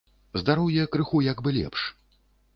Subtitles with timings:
[0.41, 1.87] Здароўе крыху як бы лепш.